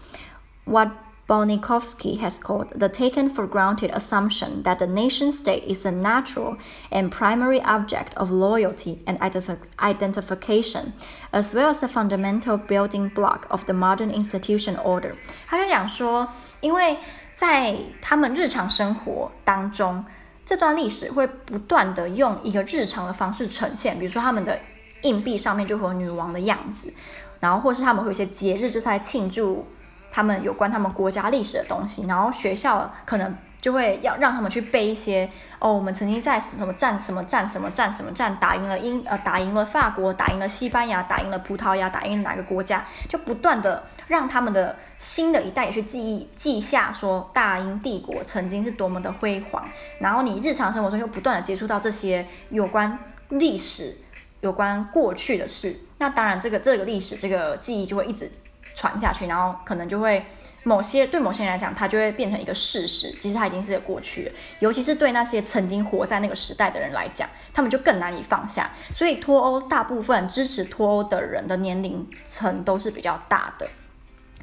[0.64, 0.92] what
[1.28, 6.58] Bolnikovsky has called the taken for granted assumption that the nation state is a natural
[6.90, 10.92] and primary object of loyalty and identif identification,
[11.32, 15.16] as well as a fundamental building block of the modern institution order.
[15.48, 16.28] 他就讲说，
[16.60, 16.98] 因为
[17.37, 20.03] 在他们日常生活当中，
[20.43, 24.59] 这段历史会不断的用一个日常的方式呈现，比如说他们的
[25.03, 26.91] 硬币上面就会有女王的样子，
[27.39, 29.67] 然后或是他们会有一些节日，就是在庆祝
[30.11, 33.35] 他们有关他们国家历史的东西，然后学校可能。
[33.67, 42.85] 就会要让他们去背一些哦，我们曾经在什么战什么战什么战什么战打赢了英呃打赢了法国，打赢了西班牙，打赢了葡萄牙，打赢了哪个国家？
[43.09, 49.67] 就不断的让他们的新的一代也去记忆记下说大英帝国曾经是多么的辉煌。
[49.99, 53.97] 然后你日常生活中又不断的接触到这些有关历史、
[54.39, 58.31] 有关过去的事，那当然这个这个历史这个记忆就会一直
[58.73, 60.25] 传下去，然后可能就会。
[60.67, 64.31] 某些对某些人来讲，它就会变成一个事实，其实它已经是个过去了。
[64.59, 68.69] 尤其是对那些曾经活在那个时代的人来讲，他们就更难以放下。
[68.91, 73.65] 所以脱欧大部分支持脱欧的人的年龄层都是比较大的，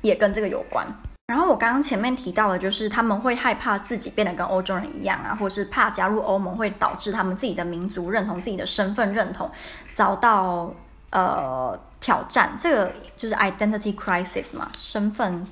[0.01, 0.87] 也跟这个有关。
[1.27, 9.51] 然后我刚刚前面提到的，就是他们会害怕自己变得跟欧洲人一样啊，或是怕加入欧盟会导致他们自己的民族认同、自己的身份认同
[9.93, 10.75] 遭到
[11.11, 12.57] 呃挑战。
[12.59, 15.47] 这个就是 identity crisis 嘛，身份。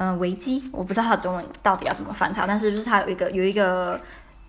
[0.00, 4.00] 嗯、呃，危机我不知道它中文到底要怎么翻译，但是就是它有一个有一个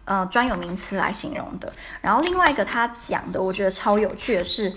[0.05, 1.73] 呃专有名词来形容的。
[2.01, 4.71] 然后另外一个他讲的，我觉得超有趣的是，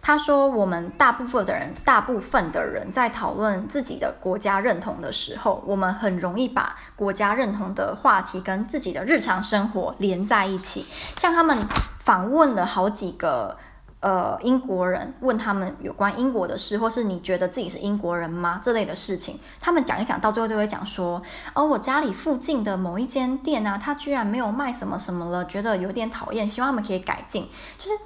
[0.00, 10.86] 他说，我们大部分的人，大部分的人在讨论自己的国家认同的时候，我们很容易把国家认同的话题跟自己的日常生活连在一起。
[11.16, 11.58] 像他们
[11.98, 13.56] 访问了好几个。
[14.04, 18.60] 呃，英国人问他们有关英国的事，或是你觉得自己是英国人吗？
[18.62, 21.22] 这类的事情，他们讲一讲，到最后就会讲说，
[21.54, 27.48] 哦，我家里附近的某一间店啊，他居然没有卖什么什么了，觉得有点讨厌，希望他们可以改进。
[27.78, 27.96] 就是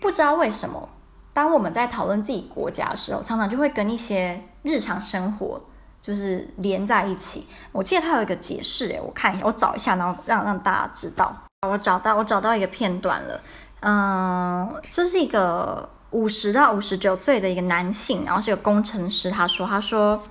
[0.00, 0.88] 不知道为什么，
[1.34, 5.60] 当我们在讨论自己国家的时候，常常就会跟一些日常生活
[6.00, 7.46] 就是连在一起。
[7.72, 11.30] 我记得他有一个解释，诶，我看一下，我找一下，然后让让大家知道。
[11.68, 13.38] 我找到，我找到一个片段了。
[13.81, 19.29] 嗯，这是一个五十到五十九岁的一个男性，然后是个工程师。
[19.29, 20.23] 他说：“他说，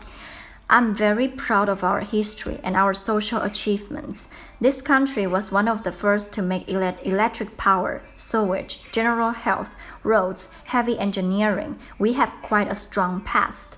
[0.66, 4.24] I'm very proud of our history and our social achievements.
[4.60, 9.68] This country was one of the first to make electric power, sewage, general health,
[10.02, 11.74] roads, heavy engineering.
[11.98, 13.76] We have quite a strong past.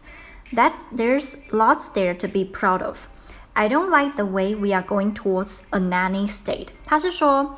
[0.54, 3.08] That's there's lots there to be proud of.
[3.54, 7.56] I don't like the way we are going towards a nanny state.” 他是说。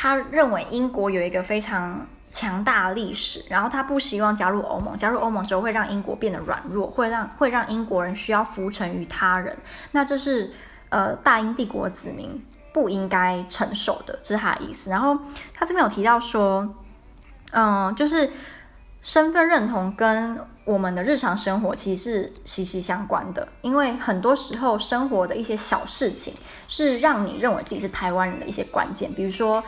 [0.00, 4.96] 他认为英国有一个非常强大的历史，然后他不希望加入欧盟。
[4.96, 9.58] 加入欧盟之后会让英国变得软弱，会让会让英国人需要服从于他人。
[9.90, 10.52] 那这是
[10.90, 12.40] 呃大英帝国子民
[12.72, 14.88] 不应该承受的，这是他的意思。
[14.88, 15.18] 然后
[15.52, 16.76] 他这边有提到说，
[17.50, 18.30] 嗯、就是
[19.02, 26.34] 身份认同跟我们的日常生活其实是息息相关的，因为很多时候生活的一些小事情
[26.68, 29.64] 是让你认为自己是台湾人的一些关键，比如说。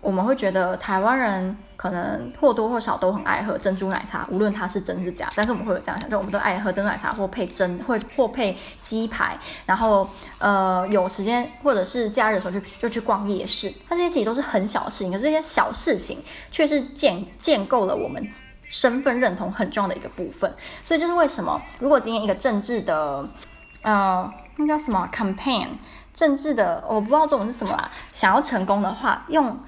[0.00, 9.36] 我们会觉得台湾人可能或多或少都很爱喝珍珠奶茶，无论它是真是假，但是我们会有这样想，就我们都爱喝珍珠奶茶或配珍，会或配鸡排，
[9.66, 18.24] 然后呃有时间或者是假日的时候就就去逛夜市，那这些其实都是很小的事情，可是这些小事情却是建建构了我们
[18.68, 20.54] 身份认同很重要的一个部分。
[20.84, 23.28] 所以就是为什么，如果今天一个政治的
[23.82, 25.66] 呃那叫什么 campaign，
[26.14, 29.58] 政治的我不知道这种是什么啦，想要成功的话用。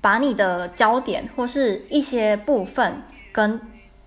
[0.00, 3.60] 把你的焦点或是一些部分跟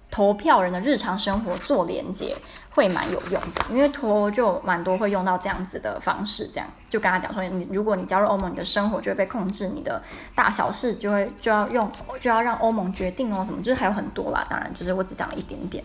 [0.10, 2.34] 投票人的日常生活做连接，
[2.72, 3.64] 会蛮有用的。
[3.70, 10.02] 因为投就蛮多会用到这样子的方式，这样就跟他讲说，你如果你加入欧盟，你的生活就会被控制，你的
[10.34, 14.46] 大小事就会就要用就要让欧盟决定哦，什么就是还有很多啦。
[14.50, 15.84] 当然，就是我只讲了一点点。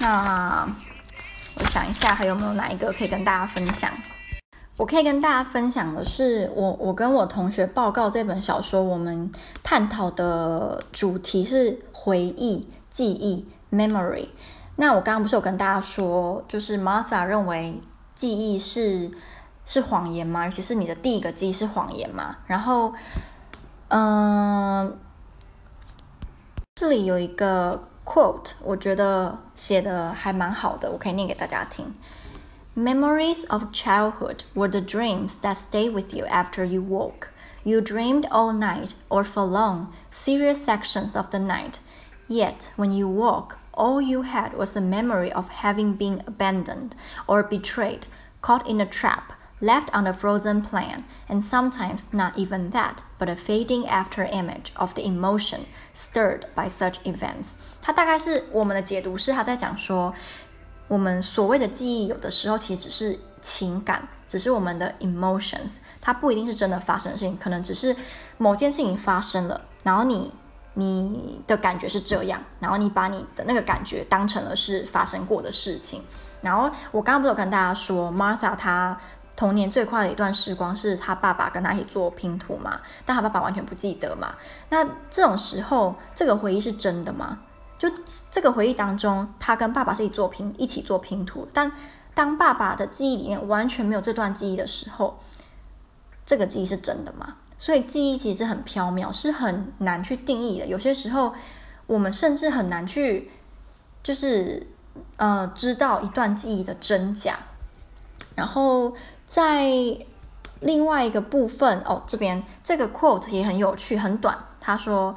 [0.00, 0.66] 那
[1.56, 3.90] 我想一下，还有没有哪一个可以跟大家分享？
[4.76, 9.30] 我可以跟大家分享的是，我我跟我同学报告这本小说，我们
[9.62, 14.28] 探讨的主题是回忆、记忆 （memory）。
[14.79, 17.79] 那我刚刚不是有跟大家说，就是 Martha 认为
[18.13, 19.09] 记忆是
[19.65, 20.45] 是谎言吗？
[20.45, 22.37] 尤其是你的第一个记忆是谎言吗？
[22.47, 22.93] 然后，
[23.87, 24.97] 嗯，
[26.75, 31.93] 这里有一个 quote，我觉得写的还蛮好的，我可以念给大家听。
[32.75, 37.29] Memories of childhood were the dreams that stay with you after you woke.
[37.63, 41.79] You dreamed all night or for long, serious sections of the night.
[42.27, 46.91] Yet, when you woke, all you had was a memory of having been abandoned
[47.27, 48.07] or betrayed,
[48.41, 53.29] caught in a trap, left on a frozen plain, and sometimes not even that, but
[53.29, 57.53] a fading after image of the emotion stirred by such events.
[57.81, 60.13] 它大概是我们的解读是他在讲说。
[60.87, 67.95] 我们所谓的记忆，有的时候其实只是情感，只是我们的 emotions，它不一定是真的发生的事情，可能只是
[68.37, 70.31] 某件事情发生了，然后你
[70.74, 76.02] 你的感觉是这样，然后你把你的那个感觉当成了是发生过的事情。
[76.40, 78.98] 然后我刚刚不是有跟大家说，Martha 她
[79.36, 84.34] 童年最快的一段时光是她爸爸跟她一起做拼图嘛，但她爸爸完全不记得嘛。
[84.68, 87.38] 那这种时候，这个回忆是真的吗？
[87.78, 87.90] 就
[88.30, 91.48] 这个回忆当中，他跟爸爸是一起做拼，一起做拼图。
[91.52, 91.72] 但
[92.12, 95.18] 当爸爸的记忆里面完全没有这段记忆的时候，
[96.26, 97.36] 这个记忆是真的吗？
[97.60, 100.66] 所以记忆其实很飘渺，是很难去定义的。
[100.66, 101.34] 有些时候，
[101.86, 103.30] 我们甚至很难去，
[104.02, 104.66] 就是
[105.18, 107.38] 呃，知道一段记忆的真假。
[108.34, 108.96] 然后
[109.26, 109.70] 在
[110.60, 114.36] 另外一个部分，哦，这边这个 quote 也很有趣，很短。
[114.58, 115.14] 他说。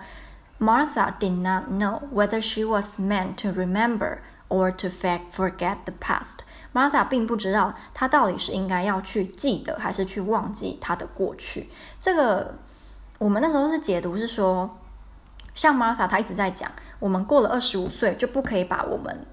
[0.60, 6.46] Martha did not know whether she was meant to remember or to forget the past.
[6.74, 11.70] Martha 并不知道他到底是应该要去记得还是去忘记他的过去。
[12.02, 12.56] 这个
[13.20, 14.78] 我们那时候是解读是说，
[15.56, 19.26] 像 Martha 她一直在讲，我们过了二十五岁就不可以把我们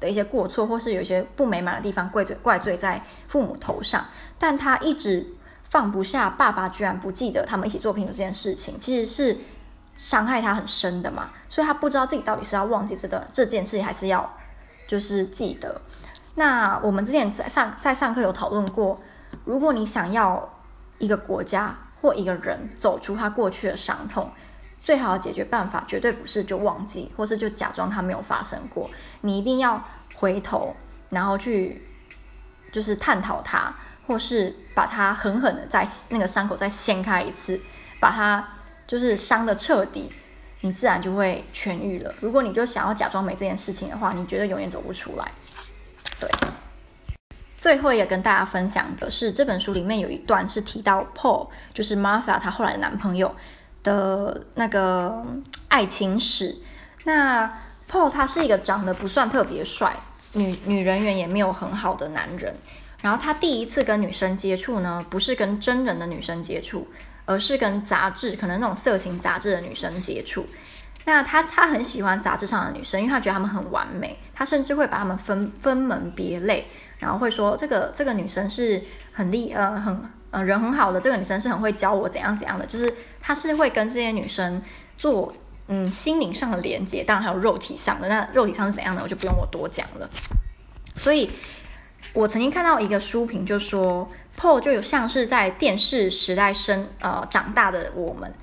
[0.00, 4.06] 的一些过错或是有一些不美满的地方怪罪怪罪在父母头上，
[4.38, 5.26] 但他一直
[5.62, 9.38] 放不下爸爸居然不记得他们一起做拼图这件事情，其实是。
[9.98, 14.28] 伤害他很深的嘛，所以他不知道自己到底是要忘记这段这件事情，还是要
[14.88, 15.80] 就是记得。
[16.34, 19.00] 那我们之前在上在上课有讨论过，
[19.44, 20.48] 如果你想要
[20.98, 24.30] 一个国家或一个人走出他过去的伤痛，
[24.80, 28.90] 最好的解决办法绝对不是就忘记，或是就假装他没有发生过。
[29.20, 29.82] 你一定要
[30.14, 30.74] 回头，
[31.10, 31.86] 然后去
[32.72, 33.74] 就是探讨他，
[34.06, 37.60] 或是把他狠狠的在那个伤口再掀开一次，
[38.00, 38.48] 把他
[38.86, 40.10] 就是伤的彻底，
[40.62, 42.14] 你自然就会痊愈了。
[42.20, 45.30] 如果你就想要假装没这件事情的话，你绝对永远走不出来。
[46.20, 46.30] 对，
[47.56, 53.34] 最后也跟大家分享的是，这本书里面有一段是提到 Paul，就是 Martha 她后来的男朋友
[53.82, 55.24] 的那个
[55.68, 56.56] 爱情史。
[57.04, 59.94] 那 Paul 他是一个长得不算特别帅，
[60.32, 62.56] 女女人缘也没有很好的男人。
[63.00, 66.86] 然后他第一次跟女生接触呢，不是跟真人的女生接触，
[67.24, 70.46] 而是跟杂志，可能那种色情杂志的女生接触。
[71.04, 74.16] 那他他很喜欢杂志上的女生，因为他觉得她们很完美。
[74.42, 76.66] 他甚至会把他们分分门别类，
[76.98, 78.82] 然后会说这个这个女生是
[79.12, 79.96] 很厉呃很
[80.32, 82.66] 呃人很好的，这个女生是很会教我怎样怎样的。
[82.66, 84.60] 就是他是会跟这些女生
[84.98, 85.32] 做
[85.68, 88.08] 嗯心灵上的连接，当然还有肉体上的。
[88.08, 90.10] 那肉体上是怎样的，我就不用我多讲了。
[90.96, 91.30] 所以
[92.12, 98.34] 我曾经看到一个书评，就说 Paul 就有像是在电视时代生呃长大的我们。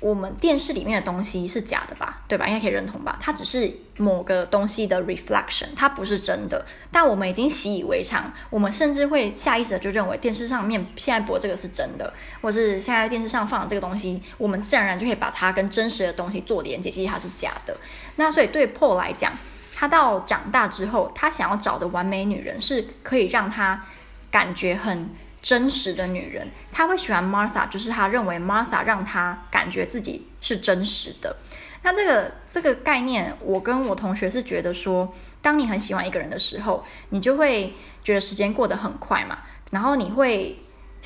[0.00, 2.22] 我们电视里面的东西是假的吧？
[2.28, 2.46] 对吧？
[2.46, 3.18] 应该可以认同吧？
[3.20, 6.64] 它只是某个东西的 reflection，它不是真的。
[6.92, 17.76] 但我们已经习以为常，我们甚至会下意识的就认为电视上面现在播这个是真的，或是现在电视上放的这个东西，我们自然而然就可以把它跟真实的东西做连接，其实它是假的。
[18.14, 19.32] 那所以对 Paul 来讲，
[19.74, 23.84] 他到长大之后，他想要找的完美女人是可以让他
[24.30, 25.10] 感觉很。
[25.40, 31.36] 真实的女人，她会喜欢 Martha，就是她认为 Martha 让她感觉自己是真实的。
[31.82, 39.38] 那这个这个概念，我跟我同学是觉得说，当你很喜欢一个人的时候，你就会觉得时间过得很快嘛，
[39.70, 40.56] 然后你会。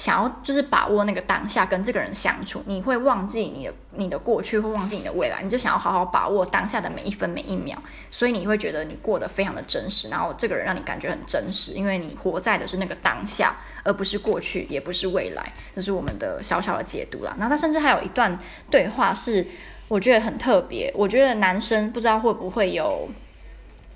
[0.02, 7.80] 想要就是把握那个当下跟这个人相处，你会忘记你的你的过去，会忘记你的未来，你就想要好好把握当下的每一分每一秒，
[8.10, 17.32] 所以你会觉得你过得非常的真实，然后这个人让你感觉很真实，因为你活在的是那个当下，而不是过去，也不是未来，这是我们的小小的解读啦。
[17.38, 18.36] 然后他甚至还有一段
[18.68, 19.46] 对话是
[19.86, 23.08] 我觉得很特别，我觉得男生不知道会不会有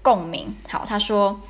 [0.02, 0.54] 共鸣。
[0.68, 1.40] 好，他说。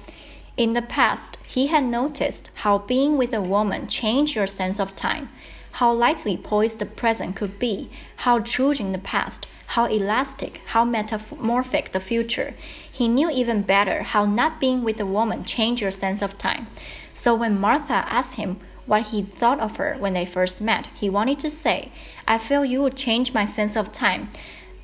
[0.56, 4.96] In the past, he had noticed how being with a woman changed your sense of
[4.96, 5.28] time,
[5.72, 7.90] how lightly poised the present could be,
[8.24, 12.54] how choosing the past, how elastic, how metamorphic the future.
[12.90, 16.68] He knew even better how not being with a woman changed your sense of time.
[17.12, 21.10] So when Martha asked him what he thought of her when they first met, he
[21.10, 21.90] wanted to say,
[22.26, 24.30] I feel you would change my sense of time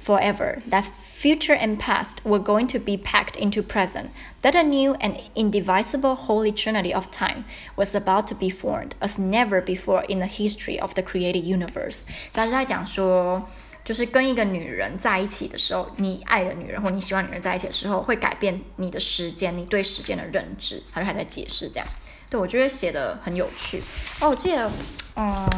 [0.01, 0.61] forever.
[0.69, 0.85] That
[1.17, 4.11] Future and past were going to be packed into present,
[4.43, 7.43] that a new and indivisible holy trinity of time
[7.75, 12.03] was about to be formed as never before in the history of the created universe。
[12.31, 13.49] 他是在讲说，
[13.83, 20.83] 就是跟一个女人在一起的时候，你爱的女人或你喜欢女人在一起的时候，会改变你的时间，你对时间的认知。
[20.93, 21.87] 他就还在解释这样，
[22.29, 23.81] 对，我觉得写得很有趣。
[24.19, 24.71] 哦，我记得，
[25.15, 25.49] 嗯，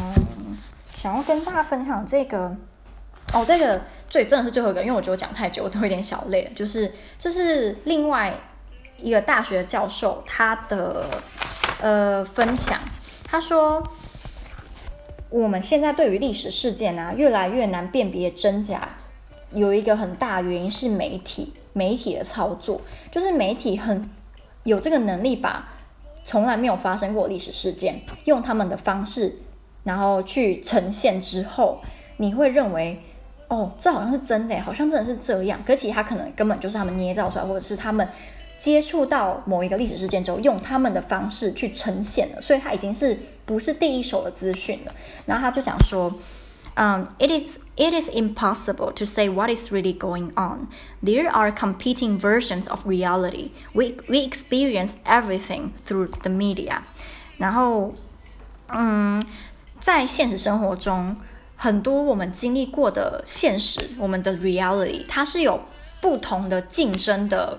[0.95, 2.55] 想要跟大家分享这个。
[3.34, 6.50] 哦，这个最真的是最后一个，因为我觉得我讲太久，我都有点小累了。
[6.54, 8.32] 就是这是另外
[8.98, 11.04] 一个大学教授他的
[11.80, 12.78] 呃分享，
[13.24, 13.82] 他说
[15.30, 18.88] 我们现在对于历史事件啊越来越难辨别真假，
[19.52, 22.80] 有一个很大原因是媒体媒体的操作，
[23.10, 24.08] 就是媒体很
[24.62, 25.68] 有这个能力把
[26.24, 29.40] 从来没有发生过历史事件用他们的方式，
[29.82, 31.80] 然后去呈现之后，
[32.18, 33.02] 你会认为。
[33.48, 35.60] 哦，这好像是真的，好像真的是这样。
[35.66, 38.08] 可其实他可能根本就是他们捏造出来，或者是他们
[38.58, 44.94] 接触到某一个历史事件之后，用他们的方式去呈现了，所以他已经是不是第一手的资讯了。
[45.26, 46.12] 然后他就讲说，
[46.76, 50.68] 嗯、，it is it is impossible to say what is really going on.
[51.02, 53.50] There are competing versions of reality.
[53.74, 56.78] We we experience everything through the media.
[57.36, 57.92] 然后，
[58.68, 59.24] 嗯，
[59.78, 61.16] 在现实生活中。
[61.56, 65.62] 很多我们经历过的现实，我们的 reality，它是有
[66.00, 67.58] 不同的竞争的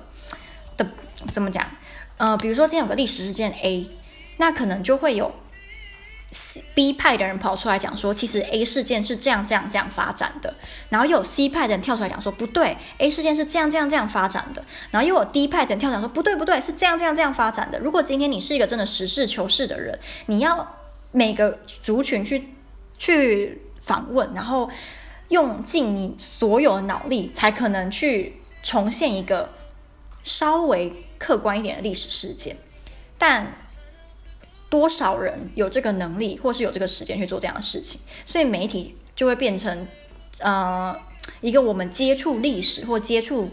[0.77, 0.85] 的，
[1.31, 1.65] 怎么讲？
[2.17, 3.89] 呃，比如说今天有个历史事件 A，
[4.37, 5.33] 那可能就会有
[6.73, 10.53] B 派的人跑出来讲说，其实 A 事件是这样这样这样发展的，
[10.89, 17.79] 然后又有 C 派的人跳出来讲说，不对，A 事件是这样这样这样发展的，然后又有 D 派的人跳出来讲说，不对不对，是这样这样这样发展的。
[17.79, 20.77] 如果今天你是一个真的实事求是的人，你要
[21.11, 22.49] 每个族群去
[22.97, 23.61] 去。
[23.85, 24.69] 访问，然后
[25.29, 29.49] 用尽你所有的脑力，才可能去重现一个
[30.23, 32.57] 稍微客观一点的历史事件。
[33.17, 33.55] 但
[34.69, 37.99] 多少人有这个能力，或是有这个时间去做这样的事情？
[38.25, 39.87] 所以媒体就会变成，
[40.39, 40.95] 呃，
[41.41, 43.51] 一个我们接触历史或接触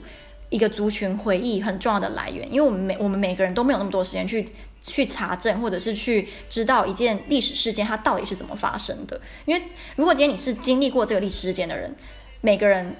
[0.48, 2.50] 一个族群回忆很重要的来源。
[2.50, 4.52] 因为我们每我们每个人都没有那么多时间去
[4.82, 9.20] 去查证，或者是去知道一件历史事件它到底是怎么发生的。
[9.44, 9.62] 因为
[9.96, 11.94] 如果今天你是经历过这个历史事件的人，
[12.40, 12.94] 每个人。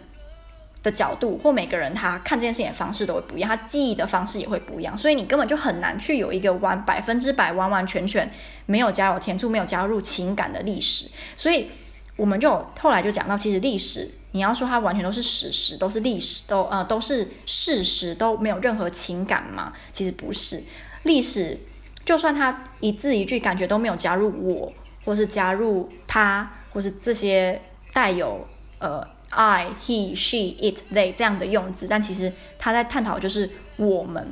[0.83, 8.28] 的角度或每个人他看这件事情的方式都会不一样，他记忆的方式也会不一样，所以你根本就很难去有一个完百分之百完完全全
[8.66, 11.07] 没有加有添醋、没有加入情感的历史。
[11.37, 11.68] 所以
[12.16, 19.72] 我们就后来就讲到，其实历史你要说它完全都是史实，都是历史，都呃都是事实，都没有任何情感吗？
[19.93, 20.64] 其实不是，
[21.05, 21.57] 历史
[22.05, 24.72] 就算他一字一句感觉都没有加入我，
[25.05, 27.61] 或是加入他，或是这些
[27.92, 28.46] 带有
[28.78, 29.07] 呃。
[29.34, 33.48] I, he, she, it, they 这样的用字，但其实他在探讨就是
[33.78, 34.30] 我们，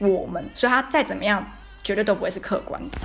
[0.00, 1.46] 我们，所以他再怎么样，
[1.84, 2.98] 绝对都不会是客观的。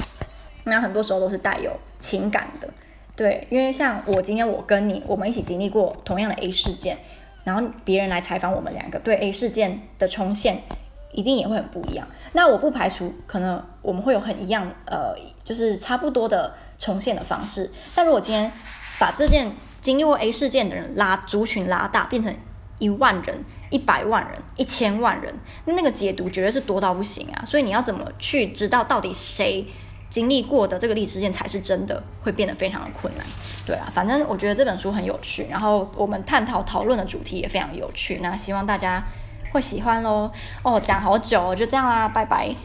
[0.64, 2.68] 那很多时候都是带有情感的，
[3.16, 6.98] 对，因为像我今天我跟你，我们一起经历过同样的 A 事件，
[7.44, 10.64] 然后别人来采访我们两个，对 A 事件的重现
[11.18, 12.08] 一定也会很不一样。
[12.34, 17.72] 那我不排除可能我们会有很一样，呃，就是差不多的重现的方式。
[17.96, 18.52] 但如果今天
[19.00, 19.52] 把这件
[19.82, 22.32] 经历过 A 事件的人拉族群拉大，变成
[22.78, 25.34] 一万人、一百万人、一千万人，
[25.66, 27.44] 那个解读绝对是多到不行啊！
[27.44, 29.66] 所以你要怎么去知道到底谁
[30.12, 33.26] 经历过的这个历史事件才是真的，会变得非常的困难。
[33.66, 38.20] 对啊，反正我觉得这本书很有趣，然后我们探讨讨论的主题也非常有趣。
[38.22, 39.04] 那希望大家
[39.52, 40.32] 会喜欢喽。
[40.64, 42.56] 哦，讲好久，就这样啦，拜拜。